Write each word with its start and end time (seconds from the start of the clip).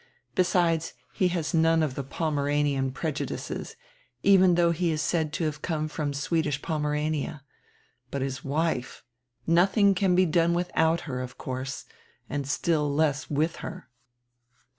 Besides, 0.33 0.95
he 1.13 1.27
has 1.27 1.53
none 1.53 1.83
of 1.83 1.93
die 1.93 2.01
Pomeranian 2.01 2.91
preju 2.91 3.27
dices, 3.27 3.75
even 4.23 4.55
though 4.55 4.71
he 4.71 4.89
is 4.89 4.99
said 4.99 5.31
to 5.33 5.43
have 5.43 5.61
come 5.61 5.87
from 5.87 6.11
Swedish 6.11 6.59
Pomerania. 6.63 7.43
But 8.09 8.23
his 8.23 8.43
wife! 8.43 9.03
Nothing 9.45 9.93
can 9.93 10.15
be 10.15 10.25
done 10.25 10.55
without 10.55 11.01
her, 11.01 11.21
of 11.21 11.37
course, 11.37 11.85
and 12.27 12.47
still 12.47 12.91
less 12.91 13.29
with 13.29 13.57
her." 13.57 13.89